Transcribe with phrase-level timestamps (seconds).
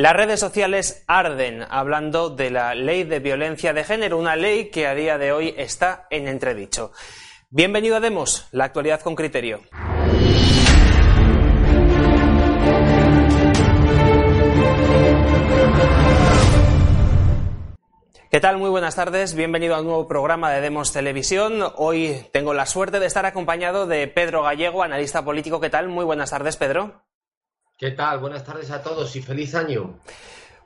[0.00, 4.86] Las redes sociales arden hablando de la ley de violencia de género, una ley que
[4.86, 6.92] a día de hoy está en entredicho.
[7.50, 9.60] Bienvenido a Demos, la actualidad con criterio.
[18.30, 18.56] ¿Qué tal?
[18.56, 19.34] Muy buenas tardes.
[19.34, 21.62] Bienvenido al nuevo programa de Demos Televisión.
[21.76, 25.60] Hoy tengo la suerte de estar acompañado de Pedro Gallego, analista político.
[25.60, 25.88] ¿Qué tal?
[25.88, 27.02] Muy buenas tardes, Pedro.
[27.80, 28.18] ¿Qué tal?
[28.18, 29.94] Buenas tardes a todos y feliz año.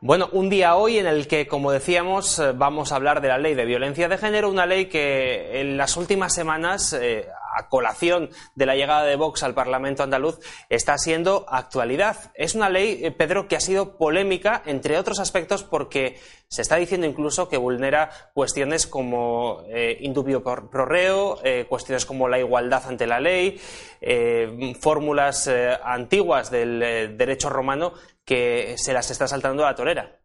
[0.01, 3.39] Bueno, un día hoy en el que, como decíamos, eh, vamos a hablar de la
[3.39, 8.31] ley de violencia de género, una ley que en las últimas semanas, eh, a colación
[8.55, 12.33] de la llegada de Vox al Parlamento andaluz, está siendo actualidad.
[12.35, 16.19] Es una ley, eh, Pedro, que ha sido polémica, entre otros aspectos, porque
[16.49, 19.65] se está diciendo incluso que vulnera cuestiones como
[19.99, 23.59] indubio pro reo, cuestiones como la igualdad ante la ley,
[24.81, 25.51] fórmulas
[25.83, 27.95] antiguas del derecho romano
[28.25, 30.21] que se las está saltando a la torera.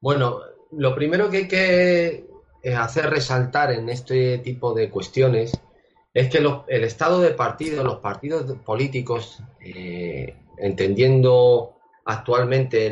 [0.00, 0.40] Bueno,
[0.72, 2.26] lo primero que hay que
[2.62, 5.52] eh, hacer resaltar en este tipo de cuestiones
[6.14, 12.90] es que el estado de partido, los partidos políticos, eh, entendiendo actualmente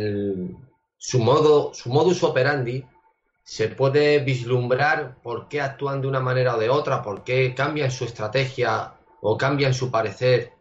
[0.96, 2.84] su modo, su modus operandi,
[3.42, 7.90] se puede vislumbrar por qué actúan de una manera o de otra, por qué cambian
[7.90, 10.52] su estrategia o cambian su parecer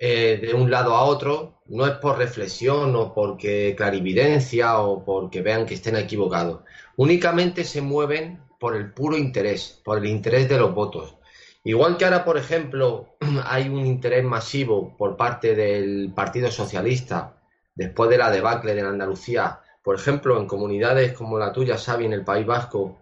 [0.00, 5.42] eh, de un lado a otro, no es por reflexión o porque clarividencia o porque
[5.42, 6.60] vean que estén equivocados.
[6.96, 11.17] Únicamente se mueven por el puro interés, por el interés de los votos.
[11.64, 17.34] Igual que ahora, por ejemplo, hay un interés masivo por parte del Partido Socialista
[17.74, 22.04] después de la debacle de la Andalucía, por ejemplo, en comunidades como la tuya, Xavi,
[22.04, 22.98] en el País Vasco,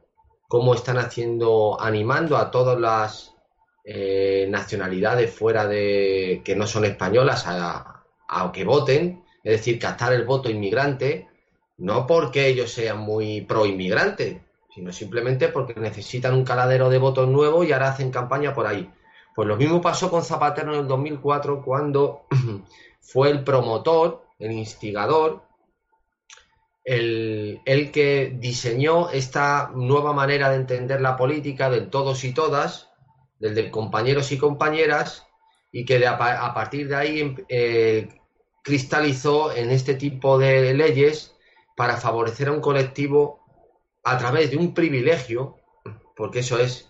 [0.48, 3.34] cómo están haciendo, animando a todas las
[3.84, 8.04] eh, nacionalidades fuera de que no son españolas a,
[8.52, 11.28] que voten, es decir, captar el voto inmigrante,
[11.78, 14.44] no porque ellos sean muy pro inmigrante,
[14.76, 18.92] sino simplemente porque necesitan un caladero de votos nuevo y ahora hacen campaña por ahí.
[19.34, 22.26] Pues lo mismo pasó con Zapatero en el 2004 cuando
[23.00, 25.44] fue el promotor, el instigador,
[26.84, 32.90] el, el, que diseñó esta nueva manera de entender la política del todos y todas,
[33.38, 35.26] del de compañeros y compañeras,
[35.72, 38.08] y que a, partir de ahí em, eh,
[38.62, 41.34] cristalizó en este tipo de leyes
[41.78, 43.45] para favorecer a un colectivo
[44.06, 45.56] a través de un privilegio,
[46.14, 46.88] porque eso es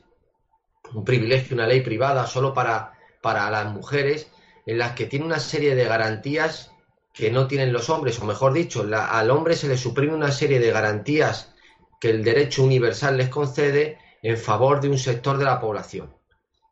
[0.92, 4.30] un privilegio, una ley privada solo para, para las mujeres,
[4.66, 6.72] en las que tiene una serie de garantías
[7.14, 10.60] que no tienen los hombres, o mejor dicho, al hombre se le suprime una serie
[10.60, 11.54] de garantías
[11.98, 16.14] que el derecho universal les concede en favor de un sector de la población.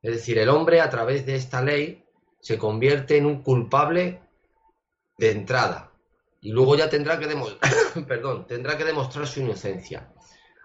[0.02, 2.04] Es decir, el hombre a través de esta ley
[2.42, 4.20] se convierte en un culpable
[5.16, 5.93] de entrada
[6.44, 7.26] y luego ya tendrá que,
[8.06, 10.12] Perdón, tendrá que demostrar su inocencia.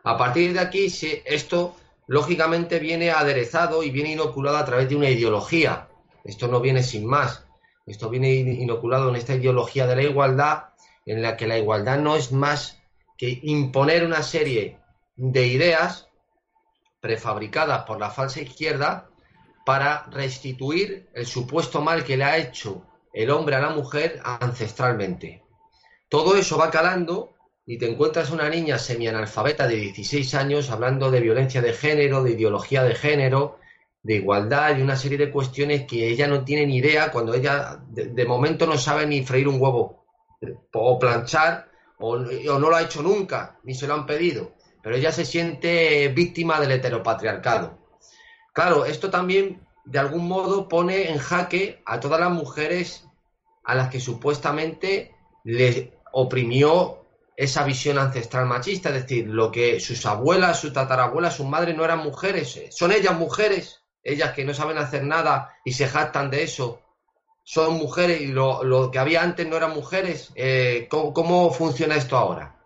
[0.03, 1.73] A partir de aquí, esto
[2.05, 5.87] lógicamente viene aderezado y viene inoculado a través de una ideología.
[6.25, 7.45] Esto no viene sin más.
[7.85, 10.65] Esto viene inoculado en esta ideología de la igualdad,
[11.05, 12.77] en la que la igualdad no es más
[13.17, 14.79] que imponer una serie
[15.15, 16.09] de ideas
[16.99, 19.09] prefabricadas por la falsa izquierda
[19.65, 25.43] para restituir el supuesto mal que le ha hecho el hombre a la mujer ancestralmente.
[26.09, 27.35] Todo eso va calando
[27.67, 32.31] y te encuentras una niña semianalfabeta de 16 años hablando de violencia de género, de
[32.31, 33.59] ideología de género,
[34.01, 37.79] de igualdad y una serie de cuestiones que ella no tiene ni idea cuando ella
[37.89, 40.03] de, momento no sabe ni freír un huevo
[40.73, 44.95] o planchar o, o no lo ha hecho nunca, ni se lo han pedido, pero
[44.95, 47.77] ella se siente víctima del heteropatriarcado.
[48.53, 53.05] Claro, esto también de algún modo pone en jaque a todas las mujeres
[53.63, 57.05] a las que supuestamente les oprimió
[57.35, 61.85] esa visión ancestral machista, es decir, lo que sus abuelas, sus tatarabuelas, sus madres no
[61.85, 66.29] eran mujeres, eh, son ellas mujeres, ellas que no saben hacer nada y se jactan
[66.29, 66.81] de eso,
[67.43, 70.31] son mujeres y lo, que había antes no eran mujeres.
[70.35, 72.59] Eh, ¿cómo, funciona esto ahora?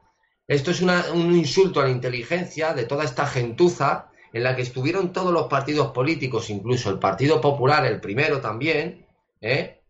[0.47, 5.13] Esto es un insulto a la inteligencia de toda esta gentuza en la que estuvieron
[5.13, 9.05] todos los partidos políticos, incluso el Partido Popular, el primero también.
[9.39, 9.83] ¿eh?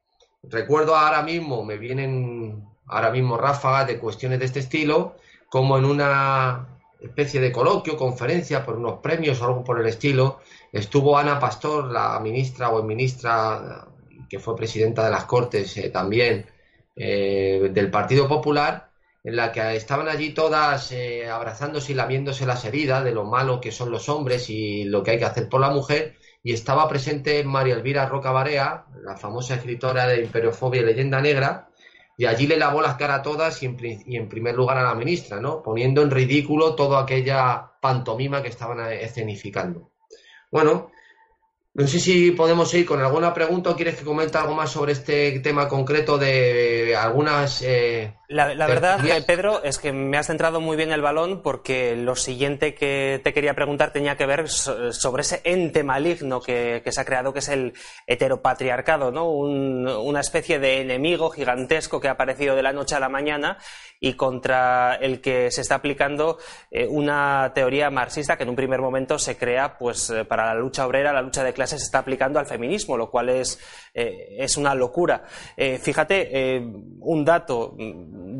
[0.43, 5.15] Recuerdo ahora mismo, me vienen ahora mismo ráfagas de cuestiones de este estilo,
[5.49, 6.67] como en una
[7.01, 10.39] especie de coloquio, conferencia por unos premios o algo por el estilo,
[10.71, 13.87] estuvo Ana Pastor, la ministra o ministra
[14.29, 16.45] que fue presidenta de las Cortes eh, también
[16.95, 18.89] eh, del Partido Popular,
[19.23, 23.59] en la que estaban allí todas eh, abrazándose y lamiéndose las heridas de lo malo
[23.59, 26.15] que son los hombres y lo que hay que hacer por la mujer.
[26.43, 31.69] Y estaba presente María Elvira Roca Barea, la famosa escritora de Imperiofobia y Leyenda Negra,
[32.17, 35.39] y allí le lavó las caras a todas y en, primer lugar a la ministra,
[35.39, 35.63] ¿no?
[35.63, 39.91] Poniendo en ridículo toda aquella pantomima que estaban escenificando.
[40.51, 40.91] Bueno,
[41.73, 44.91] no sé si podemos ir con alguna pregunta o quieres que comente algo más sobre
[44.93, 47.61] este tema concreto de algunas...
[47.63, 52.15] Eh, la, verdad, Pedro, es que me has centrado muy bien el balón porque lo
[52.15, 57.05] siguiente que te quería preguntar tenía que ver sobre ese ente maligno que, se ha
[57.05, 57.73] creado, que es el
[58.07, 59.29] heteropatriarcado, ¿no?
[59.29, 63.57] una especie de enemigo gigantesco que ha aparecido de la noche a la mañana
[64.03, 66.37] y contra el que se está aplicando
[66.69, 70.55] eh, una teoría marxista que en un primer momento se crea pues eh, para la
[70.55, 73.61] lucha obrera, la lucha de clases se está aplicando al feminismo, lo cual es,
[73.93, 75.23] eh, es una locura.
[75.55, 76.61] fíjate,
[76.99, 77.77] un dato,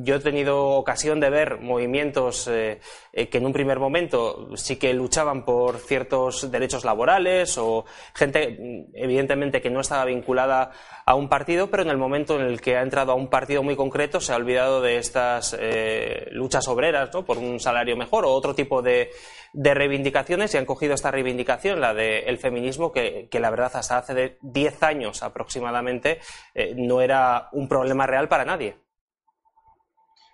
[0.04, 5.46] yo he tenido ocasión de ver movimientos que en un primer momento sí que luchaban
[5.46, 10.72] por ciertos derechos laborales o gente evidentemente que no estaba vinculada
[11.06, 13.64] a un partido, pero en el momento en el que ha entrado a un partido
[13.64, 18.32] muy concreto se ha olvidado de estas eh, luchas obreras por un salario mejor o
[18.32, 19.10] otro tipo de,
[19.54, 24.84] reivindicaciones y han cogido esta reivindicación, la del feminismo, que, la verdad hasta hace 10
[24.84, 26.20] años aproximadamente
[26.56, 28.83] eh, no era un problema real para nadie.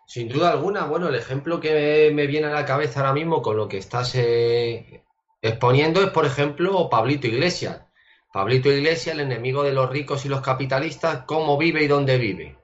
[0.09, 3.55] Sin duda alguna, bueno, el ejemplo que me viene a la cabeza ahora mismo con
[3.55, 5.03] lo que estás eh,
[5.39, 7.83] exponiendo es, por ejemplo, Pablito Iglesias
[8.33, 12.57] Pablito Iglesias, el enemigo de los ricos y los capitalistas, ¿cómo vive y dónde vive?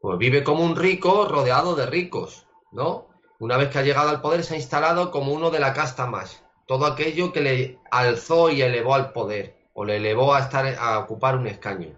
[0.00, 3.06] Pues vive como un rico rodeado de ricos, ¿no?
[3.38, 6.06] Una vez que ha llegado al poder se ha instalado como uno de la casta
[6.06, 6.42] más.
[6.66, 10.98] Todo aquello que le alzó y elevó al poder o le elevó a estar a
[10.98, 11.96] ocupar un escaño.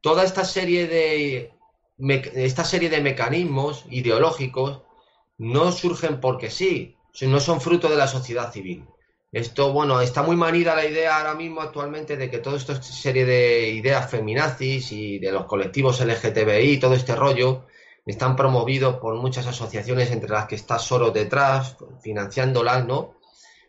[0.00, 1.52] Toda esta serie de
[1.98, 4.82] esta serie de mecanismos ideológicos
[5.38, 8.84] no surgen porque sí, no son fruto de la sociedad civil.
[9.30, 13.26] Esto, bueno, está muy manida la idea ahora mismo actualmente de que toda esta serie
[13.26, 17.66] de ideas feminazis y de los colectivos LGTBI, todo este rollo,
[18.06, 23.17] están promovidos por muchas asociaciones entre las que está Soros detrás, financiándolas, ¿no?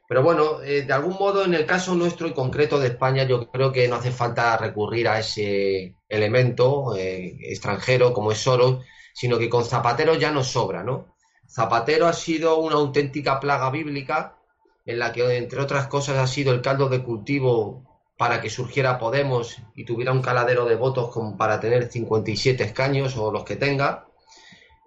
[0.10, 3.48] Pero bueno, eh, de algún modo, en el caso nuestro y concreto de España, yo
[3.52, 8.84] creo que no hace falta recurrir a ese elemento eh, extranjero como es Soros,
[9.14, 11.14] sino que con Zapatero ya nos sobra, ¿no?
[11.48, 14.36] Zapatero ha sido una auténtica plaga bíblica
[14.84, 17.84] en la que, entre otras cosas, ha sido el caldo de cultivo
[18.18, 23.16] para que surgiera Podemos y tuviera un caladero de votos como para tener 57 escaños
[23.16, 24.09] o los que tenga,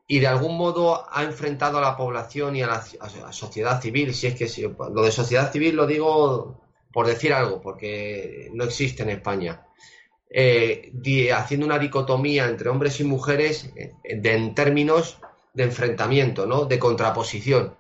[0.07, 4.27] y de algún modo ha enfrentado a la población y a la, sociedad civil, si
[4.27, 6.61] es que lo de sociedad civil lo digo
[6.93, 9.67] por decir algo, porque no existe en España,
[10.29, 10.93] eh,
[11.35, 15.19] haciendo una dicotomía entre hombres y mujeres eh, en términos
[15.55, 16.65] de enfrentamiento, ¿no?
[16.65, 17.77] de contraposición.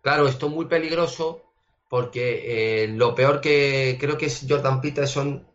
[0.00, 1.44] Claro, esto es muy peligroso
[1.88, 5.46] porque eh, lo peor que creo que es Jordan Peterson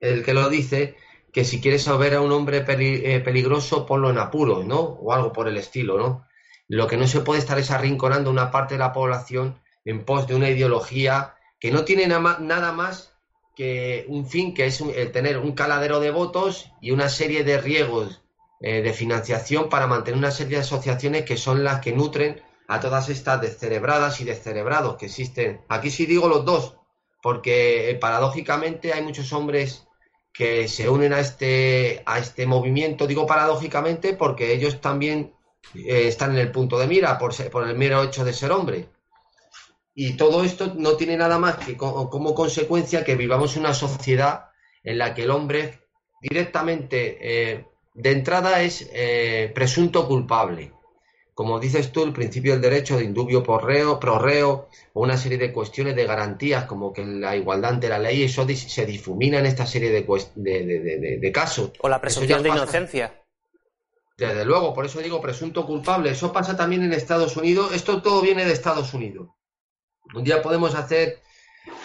[0.00, 0.96] el que lo dice,
[1.32, 4.80] que si quieres saber a un hombre eh, peligroso, ponlo en apuro, ¿no?
[4.80, 6.26] O algo por el estilo, ¿no?
[6.68, 10.26] Lo que no se puede estar es arrinconando una parte de la población en pos
[10.26, 13.14] de una ideología que no tiene nada más
[13.56, 14.82] que un fin, que es
[15.12, 18.22] tener un caladero de votos y una serie de riegos
[18.60, 22.80] eh, de financiación para mantener una serie de asociaciones que son las que nutren a
[22.80, 25.62] todas estas descerebradas y descerebrados que existen.
[25.68, 26.76] Aquí sí digo los dos,
[27.22, 29.87] porque eh, paradójicamente hay muchos hombres
[30.32, 35.34] que se unen a este, a este movimiento, digo paradójicamente porque ellos también
[35.74, 38.88] eh, están en el punto de mira por, por el mero hecho de ser hombre.
[39.94, 44.50] Y todo esto no tiene nada más que como, consecuencia que vivamos una sociedad
[44.84, 45.80] en la que el hombre
[46.20, 48.88] directamente eh, de entrada es
[49.54, 50.72] presunto culpable
[51.38, 55.16] como dices tú, el principio del derecho de indubio por reo, pro reo, o una
[55.16, 59.38] serie de cuestiones de garantías como que la igualdad ante la ley, eso se difumina
[59.38, 61.70] en esta serie de, de, casos.
[61.78, 63.22] O la presunción de inocencia.
[64.16, 66.10] Desde luego, por eso digo presunto culpable.
[66.10, 67.72] Eso pasa también en Estados Unidos.
[67.72, 69.28] Esto todo viene de Estados Unidos.
[70.16, 71.20] Un día podemos hacer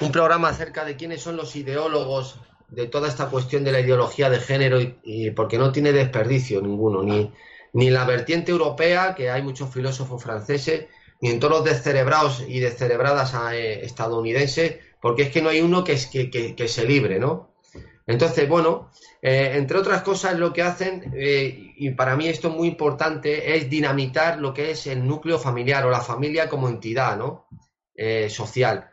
[0.01, 4.31] un programa acerca de quiénes son los ideólogos de toda esta cuestión de la ideología
[4.31, 7.31] de género y porque no tiene desperdicio ninguno, ni,
[7.73, 10.85] ni en la vertiente europea, que hay muchos filósofos franceses,
[11.21, 15.83] ni en todos los descerebrados y descerebradas eh, estadounidenses, porque es que no hay uno
[15.83, 17.55] que, se libre, ¿no?
[18.05, 18.89] Entonces, bueno,
[19.21, 23.55] eh, entre otras cosas, lo que hacen, eh, y para mí esto es muy importante,
[23.55, 27.47] es dinamitar lo que es el núcleo familiar o la familia como entidad, ¿no?
[28.27, 28.89] social.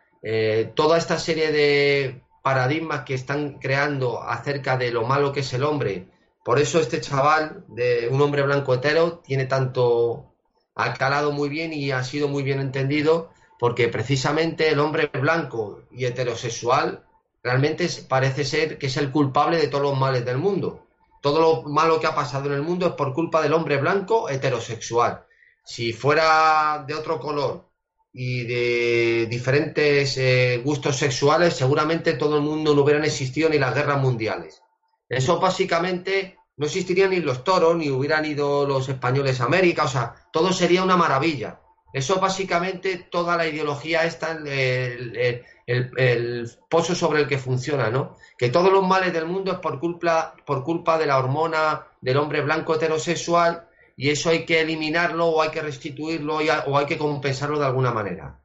[0.74, 5.64] toda esta serie de paradigmas que están creando acerca de lo malo que es el
[5.64, 6.09] hombre,
[6.44, 10.32] por eso este chaval, de un hombre blanco hetero, tiene tanto,
[10.74, 15.82] ha calado muy bien y ha sido muy bien entendido, porque precisamente el hombre blanco
[15.90, 17.04] y heterosexual
[17.42, 20.86] realmente parece ser que es el culpable de todos los males del mundo.
[21.22, 24.30] todo lo malo que ha pasado en el mundo es por culpa del hombre blanco
[24.30, 25.26] heterosexual.
[25.62, 27.68] Si fuera de otro color
[28.12, 33.74] y de diferentes eh, gustos sexuales, seguramente todo el mundo no hubieran existido ni las
[33.74, 34.62] guerras mundiales.
[35.10, 39.88] Eso básicamente no existirían ni los toros, ni hubieran ido los españoles a América, o
[39.88, 41.60] sea, todo sería una maravilla.
[41.92, 48.16] Eso básicamente toda la ideología está el, el, pozo sobre el que funciona, ¿no?
[48.38, 52.16] Que todos los males del mundo es por culpa, por culpa de la hormona del
[52.16, 56.98] hombre blanco heterosexual y eso hay que eliminarlo o hay que restituirlo o hay que
[56.98, 58.39] compensarlo de alguna manera.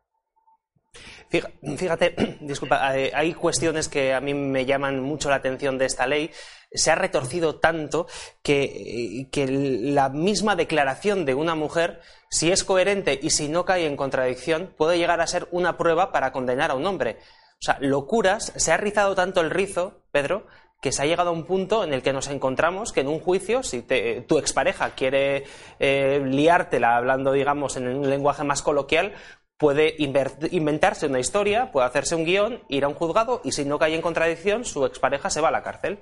[1.78, 6.32] Fíjate, disculpa, hay cuestiones que a mí me llaman mucho la atención de esta ley.
[6.72, 8.08] Se ha retorcido tanto
[8.44, 13.86] que, que, la misma declaración de una mujer, si es coherente y si no cae
[13.86, 17.18] en contradicción, puede llegar a ser una prueba para condenar a un hombre.
[17.54, 20.46] O sea, locuras, se ha rizado tanto el rizo, Pedro,
[20.82, 23.20] que se ha llegado a un punto en el que nos encontramos que en un
[23.20, 25.46] juicio, si tu expareja quiere
[25.80, 29.14] eh, liártela hablando, digamos, en un lenguaje más coloquial,
[29.58, 33.80] puede inventarse una historia, puede hacerse un guion, ir a un juzgado y si no
[33.80, 36.00] cae en contradicción, su expareja se va a la cárcel.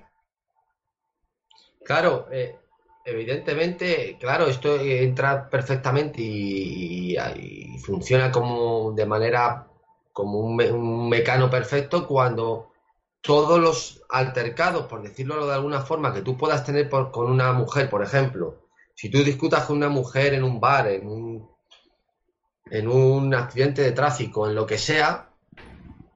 [1.84, 2.56] Claro, eh,
[3.06, 7.16] evidentemente, claro, esto entra perfectamente y,
[7.84, 9.68] funciona como de manera
[10.14, 12.72] como un, mecano perfecto cuando
[13.22, 17.90] todos los altercados, por decirlo de alguna forma, que tú puedas tener con una mujer,
[17.90, 18.64] por ejemplo,
[18.96, 21.53] si tú discutas con una mujer en un bar, en un
[22.74, 25.30] en un accidente de tráfico, en lo que sea,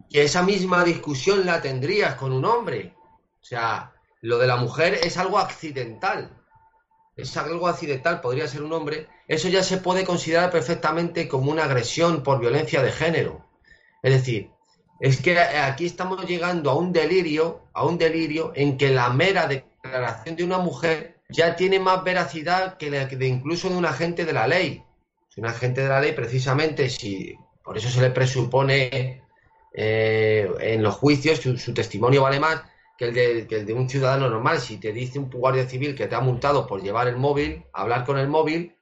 [0.10, 2.96] que esa misma discusión la tendrías con un hombre.
[3.40, 6.36] O sea, lo de la mujer es algo accidental.
[7.16, 9.08] Es algo accidental, podría ser un hombre.
[9.28, 13.46] Eso ya se puede considerar perfectamente como una agresión por violencia de género.
[14.02, 14.50] Es decir,
[15.00, 19.46] es que aquí estamos llegando a un delirio, a un delirio en que la mera
[19.46, 24.34] declaración de una mujer ya tiene más veracidad que de incluso de un agente de
[24.34, 24.87] la ley
[25.42, 29.22] un agente de la ley, precisamente, si por eso se le presupone
[29.74, 32.64] eh, en los juicios, su, testimonio vale más
[32.98, 34.60] que el, de, un ciudadano normal.
[34.60, 38.06] Si te dice un guardia civil que te ha multado por llevar el móvil, hablar
[38.06, 38.76] con el móvil,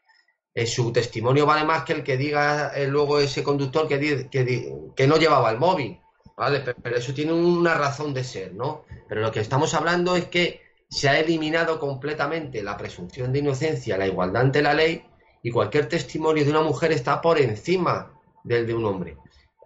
[0.53, 5.07] eh, su testimonio vale más que el que diga eh, luego ese conductor que, que,
[5.07, 5.99] no llevaba el móvil.
[6.37, 6.61] ¿vale?
[6.81, 8.85] pero, eso tiene una razón de ser, ¿no?
[9.09, 13.97] Pero lo que estamos hablando es que se ha eliminado completamente la presunción de inocencia,
[13.97, 15.03] la igualdad ante la ley,
[15.45, 19.15] y cualquier testimonio de una mujer está por encima del de un hombre.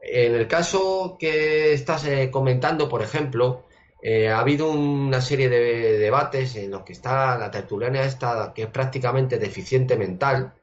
[0.01, 3.63] En el caso que estás eh, comentando, por ejemplo,
[4.01, 8.63] eh, ha habido una serie de debates en los que está la tertuliana esta, que
[8.63, 10.53] es prácticamente deficiente mental,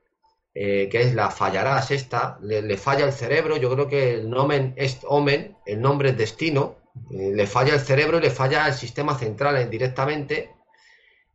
[0.52, 4.74] eh, que es la fallarás esta, le, falla el cerebro, yo creo que el nomen
[4.76, 6.76] es omen, el nombre es destino,
[7.08, 10.50] le falla el cerebro y le falla el sistema central directamente,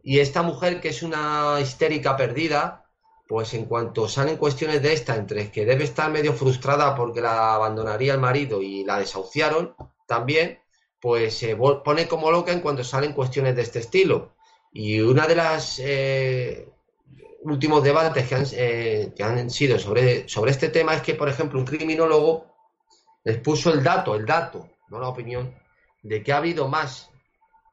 [0.03, 2.80] y esta mujer que es una histérica perdida,
[3.31, 7.55] pues en cuanto salen cuestiones de esta, entre que debe estar medio frustrada porque la
[7.55, 9.73] abandonaría el marido y la desahuciaron,
[10.05, 10.59] también,
[10.99, 14.33] pues se pone como loca en cuanto salen cuestiones de este estilo.
[14.73, 16.67] Y una de las eh,
[17.43, 21.29] últimos debates que han, eh, que han sido sobre, sobre este tema es que, por
[21.29, 22.47] ejemplo, un criminólogo
[23.23, 25.55] les puso el dato, el dato, no la opinión,
[26.03, 27.11] de que ha habido más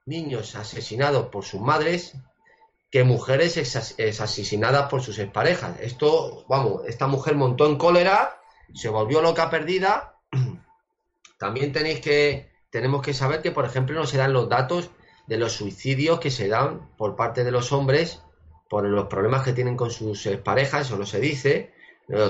[0.07, 2.15] niños asesinados por sus madres
[2.90, 5.78] que mujeres es asesinadas por sus exparejas.
[5.80, 8.40] Esto, vamos, esta mujer montó en cólera,
[8.75, 10.21] se volvió loca perdida.
[11.38, 14.90] También tenéis que, tenemos que saber que, por ejemplo, no se dan los datos
[15.26, 18.23] de los suicidios que se dan por parte de los hombres
[18.68, 21.73] por los problemas que tienen con sus parejas, eso no se dice.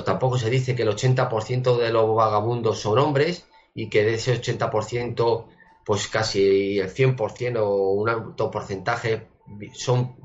[0.04, 4.40] tampoco se dice que el 80% de los vagabundos son hombres y que de ese
[4.40, 5.46] 80%,
[5.84, 9.28] pues casi el 100% o un alto porcentaje
[9.72, 10.16] son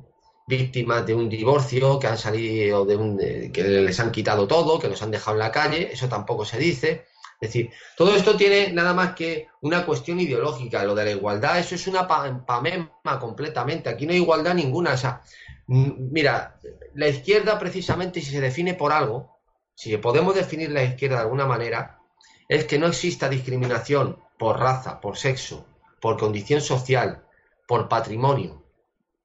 [0.46, 4.90] víctimas de un divorcio, que han salido de un, que les han quitado todo, que
[4.90, 7.06] los han dejado en la calle, eso tampoco se dice.
[7.40, 10.86] Es decir, todo esto tiene nada más que una cuestión ideológica.
[10.86, 13.90] Lo de la igualdad, eso es una pamema completamente.
[13.90, 14.94] Aquí no hay igualdad ninguna.
[14.94, 15.22] O sea,
[15.68, 16.58] mira,
[16.94, 19.40] la izquierda precisamente si se define por algo,
[19.76, 22.00] si podemos definir la izquierda de alguna manera,
[22.48, 25.66] es que no exista discriminación por raza, por sexo,
[26.00, 27.26] por condición social,
[27.68, 28.63] por patrimonio,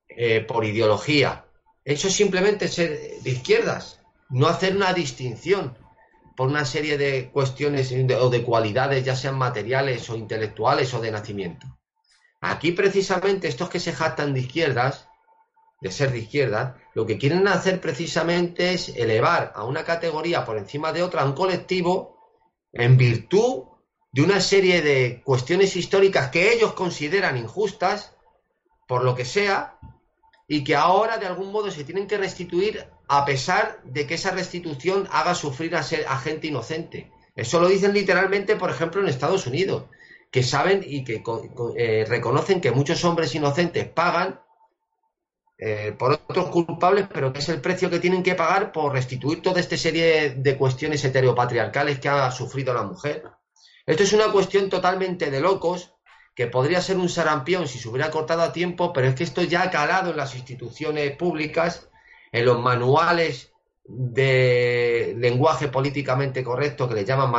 [0.09, 1.45] eh, por ideología.
[1.85, 4.01] Eso es simplemente ser de izquierdas,
[4.31, 5.77] no hacer una distinción
[6.37, 11.11] por una serie de cuestiones o de cualidades, ya sean materiales o intelectuales o de
[11.11, 11.67] nacimiento.
[12.41, 15.09] Aquí precisamente estos que se jactan de izquierdas,
[15.81, 20.59] de ser de izquierdas, lo que quieren hacer precisamente es elevar a una categoría por
[20.59, 22.19] encima de otra, a un colectivo,
[22.73, 23.65] en virtud
[24.13, 28.15] de una serie de cuestiones históricas que ellos consideran injustas,
[28.87, 29.79] por lo que sea,
[30.51, 34.31] y que ahora de algún modo se tienen que restituir a pesar de que esa
[34.31, 37.13] restitución haga sufrir a, ser, a gente inocente.
[37.37, 39.85] Eso lo dicen literalmente, por ejemplo, en Estados Unidos,
[40.31, 41.23] que saben y que
[41.77, 44.41] eh, reconocen que muchos hombres inocentes pagan
[45.59, 49.43] eh, por otros culpables, pero que es el precio que tienen que pagar por restituir
[49.43, 53.23] toda esta serie de cuestiones heteropatriarcales que ha sufrido la mujer.
[53.85, 55.95] Esto es una cuestión totalmente de locos
[56.39, 59.43] que podría ser un sarampión si se hubiera cortado a tiempo, pero es que esto
[59.43, 61.89] ya ha calado en las instituciones públicas,
[62.31, 63.51] en los manuales
[63.85, 67.33] de lenguaje políticamente correcto que le llaman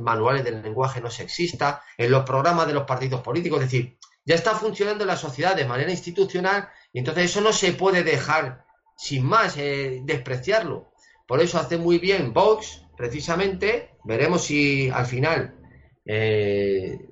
[0.00, 4.34] manuales del lenguaje no sexista, en los programas de los partidos políticos, es decir, ya
[4.34, 8.64] está funcionando en la sociedad de manera institucional y entonces eso no se puede dejar
[8.96, 10.92] sin más eh, despreciarlo.
[11.28, 15.58] Por eso hace muy bien Vox, precisamente, veremos si al final
[16.06, 17.10] eh,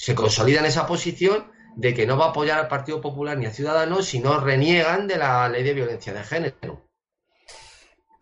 [0.00, 3.44] se consolida en esa posición de que no va a apoyar al Partido Popular ni
[3.44, 6.80] a Ciudadanos si no reniegan de la ley de violencia de género.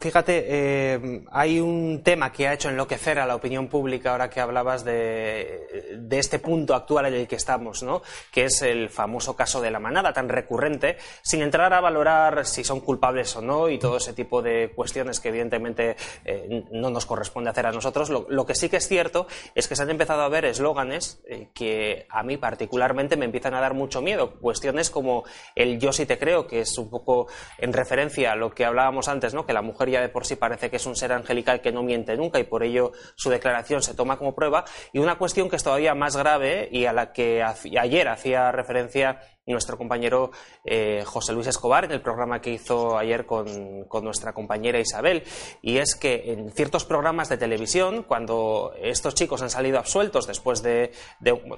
[0.00, 4.38] Fíjate, eh, hay un tema que ha hecho enloquecer a la opinión pública ahora que
[4.38, 8.02] hablabas de, este punto actual en el que estamos, ¿no?
[8.31, 12.62] que es el famoso caso de la manada, tan recurrente, sin entrar a valorar si
[12.62, 17.05] son culpables o no y todo ese tipo de cuestiones que evidentemente eh, no nos
[17.05, 18.09] corresponde hacer a nosotros.
[18.09, 19.26] Lo, que sí que es cierto
[19.57, 23.55] es que se han empezado a ver eslóganes eh, que a mí particularmente me empiezan
[23.55, 24.38] a dar mucho miedo.
[24.38, 25.25] Cuestiones como
[25.57, 27.26] el yo sí te creo, que es un poco
[27.59, 29.45] en referencia a lo que hablábamos antes, ¿no?
[29.45, 31.83] que la mujer ya de por sí parece que es un ser angelical que no
[31.83, 34.64] miente nunca y por ello su declaración se toma como prueba.
[34.92, 39.21] Y una cuestión que es todavía más grave y a la que ayer hacía referencia
[39.52, 40.31] nuestro compañero
[40.64, 45.25] eh, José Luis Escobar en el programa que hizo ayer con, nuestra compañera Isabel.
[45.62, 50.62] Y es que en ciertos programas de televisión, cuando estos chicos han salido absueltos después
[50.62, 50.93] de.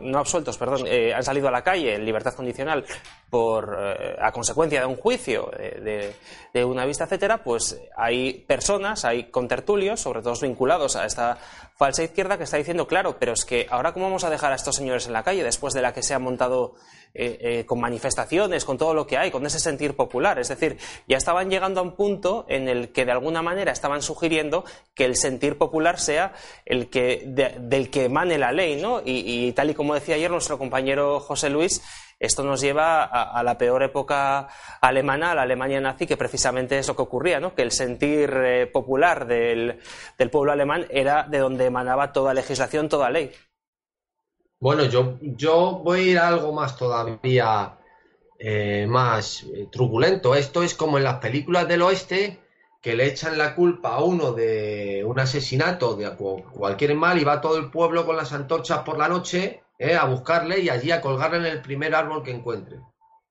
[0.00, 2.84] no absueltos, perdón, eh, han salido a la calle en libertad condicional
[3.28, 6.14] por, eh, a consecuencia de un juicio, de,
[6.52, 11.38] de, una vista, etcétera, pues hay personas, hay contertulios, sobre todo vinculados a esta
[11.80, 14.56] falsa izquierda, que está diciendo, claro, pero es que ahora cómo vamos a dejar a
[14.56, 16.74] estos señores en la calle después de la que se ha montado
[17.14, 20.38] eh, eh, manifestaciones, con todo lo que hay, con ese sentir popular.
[20.38, 24.02] Es decir, ya estaban llegando a un punto en el que de alguna manera estaban
[24.02, 24.64] sugiriendo
[24.94, 26.32] que el sentir popular sea
[26.64, 29.00] el que del que emane la ley, ¿no?
[29.04, 31.82] Y, tal y como decía ayer nuestro compañero José Luis,
[32.18, 34.48] esto nos lleva a, la peor época
[34.82, 37.54] alemana, a la Alemania nazi, que precisamente es lo que ocurría, ¿no?
[37.54, 39.80] que el sentir eh, popular del,
[40.18, 43.32] del, pueblo alemán era de donde emanaba toda legislación, toda ley.
[44.60, 47.78] Bueno, yo, yo voy a ir a algo más todavía
[48.38, 50.34] eh, más eh, turbulento.
[50.34, 52.40] Esto es como en las películas del oeste
[52.82, 57.40] que le echan la culpa a uno de un asesinato de cualquier mal y va
[57.40, 61.00] todo el pueblo con las antorchas por la noche eh, a buscarle y allí a
[61.00, 62.80] colgarle en el primer árbol que encuentre.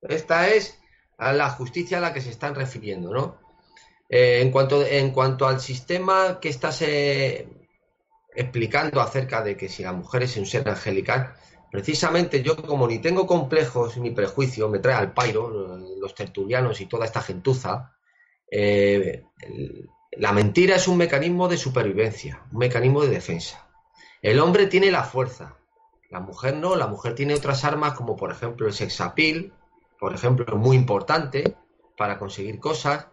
[0.02, 0.80] Esta es
[1.18, 3.38] a la justicia a la que se están refiriendo, ¿no?
[4.10, 6.72] en, cuanto, en cuanto al sistema que está
[8.40, 11.36] explicando acerca de que si la mujer es un ser angelical,
[11.70, 16.86] precisamente yo como ni tengo complejos ni prejuicio, me trae al pairo los tertulianos y
[16.86, 17.94] toda esta gentuza,
[18.50, 19.26] eh,
[20.14, 23.68] la mentira es un mecanismo de supervivencia, un mecanismo de defensa.
[24.22, 25.58] El hombre tiene la fuerza,
[26.10, 29.52] la mujer no, la mujer tiene otras armas como por ejemplo el sexapil,
[30.00, 31.58] por ejemplo, muy importante
[31.98, 33.08] para conseguir cosas,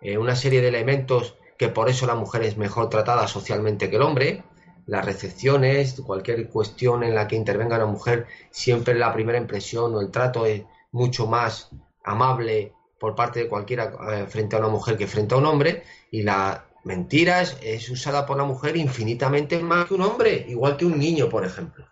[0.00, 3.96] eh, una serie de elementos que por eso la mujer es mejor tratada socialmente que
[3.96, 4.42] el hombre,
[4.90, 10.00] las recepciones, cualquier cuestión en la que intervenga una mujer, siempre la primera impresión o
[10.00, 11.70] el trato es mucho más
[12.02, 15.84] amable por parte de cualquiera eh, frente a una mujer que frente a un hombre
[16.10, 20.86] y la mentira es, usada por la mujer infinitamente más que un hombre, igual que
[20.86, 21.86] un niño, por ejemplo.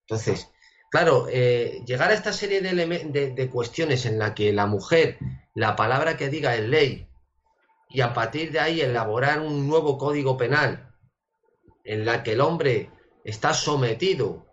[0.00, 0.48] Entonces,
[0.90, 5.16] claro, eh, llegar a esta serie de, de cuestiones en la que la mujer,
[5.54, 7.06] la palabra que diga es ley,
[7.88, 10.91] y a partir de ahí elaborar un nuevo código penal
[11.84, 12.90] en la que el hombre
[13.24, 14.46] está sometido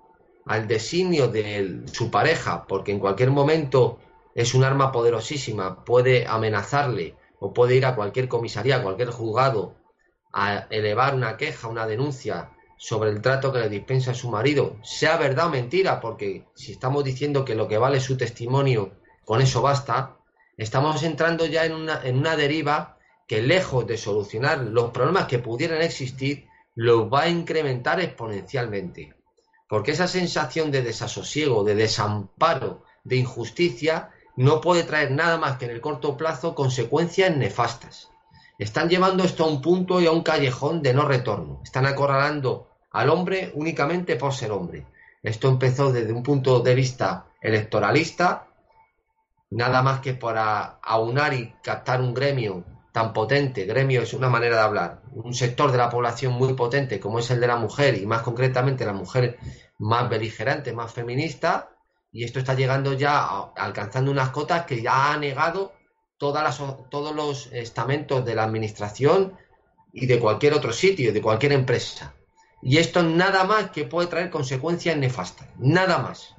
[0.45, 3.99] al designio de su pareja, porque en cualquier momento
[4.33, 9.75] es un arma poderosísima, puede amenazarle o puede ir a cualquier comisaría, a cualquier juzgado,
[10.33, 15.17] a elevar una queja, una denuncia sobre el trato que le dispensa su marido, sea
[15.17, 18.93] verdad o mentira, porque si estamos diciendo que lo que vale su testimonio,
[19.25, 20.17] con eso basta,
[20.57, 25.39] estamos entrando ya en una, en una deriva que lejos de solucionar los problemas que
[25.39, 29.13] pudieran existir, lo va a incrementar exponencialmente.
[29.67, 35.65] Porque esa sensación de desasosiego, de desamparo, de injusticia, no puede traer nada más que
[35.65, 38.09] en el corto plazo consecuencias nefastas.
[38.57, 41.61] Están llevando esto a un punto y a un callejón de no retorno.
[41.63, 44.85] Están acorralando al hombre únicamente por ser hombre.
[45.21, 48.47] Esto empezó desde un punto de vista electoralista,
[49.49, 52.63] nada más que para aunar y captar un gremio
[52.99, 56.99] tan potente, gremio es una manera de hablar, un sector de la población muy potente
[56.99, 59.37] como es el de la mujer y más concretamente la mujer
[59.77, 61.69] más beligerante, más feminista,
[62.11, 65.71] y esto está llegando ya, alcanzando unas cotas que ya ha negado
[66.17, 69.37] todas las, todos los estamentos de la administración
[69.93, 72.13] y de cualquier otro sitio, de cualquier empresa.
[72.61, 76.35] Y esto nada más que puede traer consecuencias nefastas, nada más.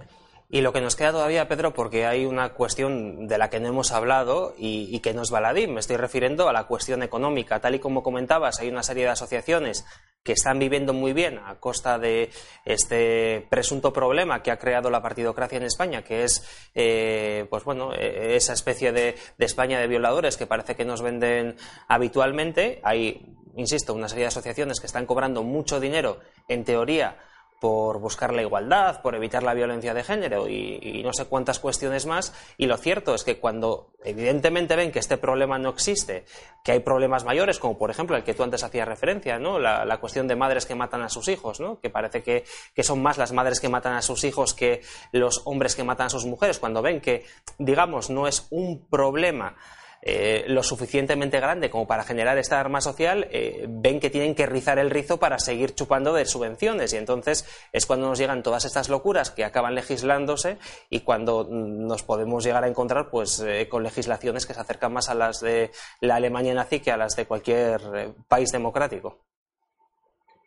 [0.52, 3.68] Y lo que nos queda todavía, Pedro, porque hay una cuestión de la que no
[3.68, 7.60] hemos hablado y, que no es baladí, me estoy refiriendo a la cuestión económica.
[7.60, 9.86] Tal y como comentabas, hay una serie de asociaciones
[10.24, 12.30] que están viviendo muy bien a costa de
[12.64, 17.94] este presunto problema que ha creado la partidocracia en España, que es eh, pues bueno,
[17.94, 22.80] e, esa especie de, de España de violadores que parece que nos venden habitualmente.
[22.82, 27.16] Hay, insisto, una serie de asociaciones que están cobrando mucho dinero, en teoría,
[27.60, 32.06] por buscar la igualdad, por evitar la violencia de género y, no sé cuántas cuestiones
[32.06, 32.32] más.
[32.56, 36.24] Y lo cierto es que cuando evidentemente ven que este problema no existe,
[36.64, 39.58] que hay problemas mayores, como por ejemplo el que tú antes hacías referencia, ¿no?
[39.58, 41.78] la, cuestión de madres que matan a sus hijos, ¿no?
[41.80, 42.44] que parece que,
[42.74, 44.80] que, son más las madres que matan a sus hijos que
[45.12, 47.26] los hombres que matan a sus mujeres, cuando ven que,
[47.58, 49.56] digamos, no es un problema
[50.02, 54.46] eh, lo suficientemente grande como para generar esta arma social, eh, ven que tienen que
[54.46, 56.92] rizar el rizo para seguir chupando de subvenciones.
[56.92, 60.58] Y entonces es cuando nos llegan todas estas locuras que acaban legislándose
[60.88, 65.10] y cuando nos podemos llegar a encontrar pues, eh, con legislaciones que se acercan más
[65.10, 69.18] a las de la Alemania nazi que a las de cualquier país democrático.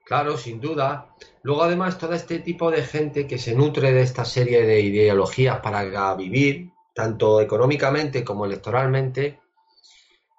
[0.06, 1.16] Claro, sin duda.
[1.44, 5.60] Luego, además, todo este tipo de gente que se nutre de esta serie de ideologías
[5.62, 9.40] para vivir, tanto económicamente como electoralmente,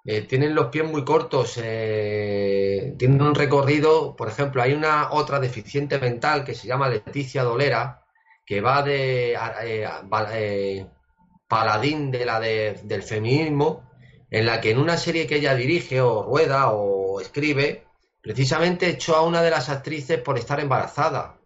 [0.07, 5.39] eh, tienen los pies muy cortos, eh, tienen un recorrido, por ejemplo, hay una otra
[5.39, 8.05] deficiente mental que se llama Leticia Dolera,
[8.45, 10.87] que va de eh,
[11.47, 13.89] paladín de la del feminismo,
[14.29, 17.87] en la que en una serie que ella dirige o rueda o escribe,
[18.21, 21.37] precisamente echó a una de las actrices por estar embarazada.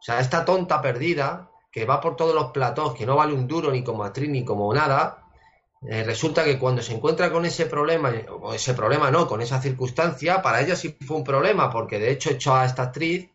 [0.00, 3.46] O sea, esta tonta perdida, que va por todos los platós, que no vale un
[3.46, 5.27] duro ni como actriz ni como nada,
[5.86, 9.60] eh, resulta que cuando se encuentra con ese problema, o ese problema no, con esa
[9.60, 13.30] circunstancia, para ella sí fue un problema, porque de hecho echó a esta actriz,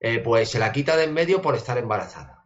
[0.00, 2.44] eh, pues se la quita de en medio por estar embarazada.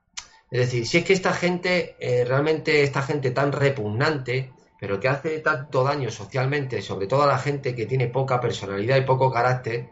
[0.51, 5.09] Es decir, si es que esta gente, eh, realmente esta gente tan repugnante, pero que
[5.09, 9.31] hace tanto daño socialmente, sobre todo a la gente que tiene poca personalidad y poco
[9.31, 9.89] carácter,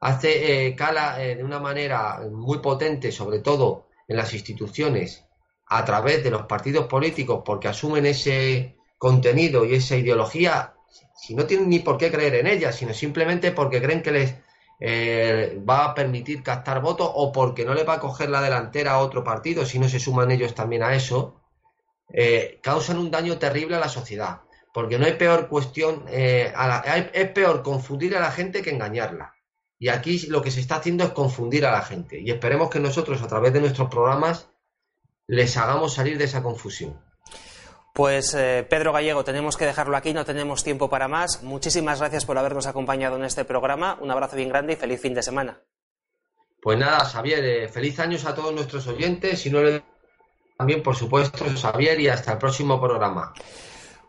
[0.00, 5.26] hace cala de una manera muy potente, sobre todo en las instituciones,
[5.66, 10.74] a través de los partidos políticos, porque asumen ese, contenido y esa ideología,
[11.16, 14.34] si no tienen ni por qué creer en ella, sino simplemente porque creen que les
[14.78, 18.92] eh, va a permitir captar votos o porque no les va a coger la delantera
[18.92, 21.40] a otro partido, si no se suman ellos también a eso,
[22.12, 24.42] eh, causan un daño terrible a la sociedad.
[24.74, 26.52] Porque no hay peor cuestión, eh,
[27.14, 29.32] es peor confundir a la gente que engañarla.
[29.78, 32.20] Y aquí lo que se está haciendo es confundir a la gente.
[32.20, 34.50] Y esperemos que nosotros, a través de nuestros programas,
[35.26, 37.00] les hagamos salir de esa confusión.
[37.92, 41.42] Pues eh, Pedro Gallego, tenemos que dejarlo aquí, no tenemos tiempo para más.
[41.42, 43.98] Muchísimas gracias por habernos acompañado en este programa.
[44.00, 45.60] Un abrazo bien grande y feliz fin de semana.
[46.62, 49.82] Pues nada, Xavier, eh, feliz años a todos nuestros oyentes y no le
[50.60, 53.32] también, por supuesto, Xavier, y hasta el próximo programa.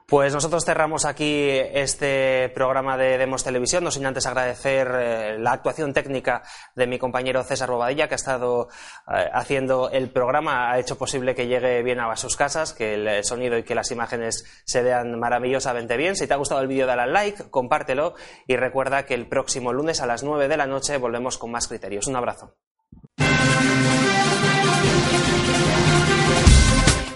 [0.07, 5.53] Pues nosotros cerramos aquí este programa de Demos Televisión, no sin antes agradecer eh, la
[5.53, 6.43] actuación técnica
[6.75, 8.67] de mi compañero César Bobadilla, que ha estado
[9.07, 13.23] eh, haciendo el programa, ha hecho posible que llegue bien a sus casas, que el
[13.23, 16.15] sonido y que las imágenes se vean maravillosamente bien.
[16.15, 18.15] Si te ha gustado el vídeo, dale al like, compártelo
[18.47, 21.67] y recuerda que el próximo lunes a las 9 de la noche volvemos con más
[21.67, 22.07] criterios.
[22.07, 22.55] Un abrazo.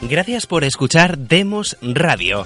[0.01, 2.45] Gracias por escuchar Demos Radio.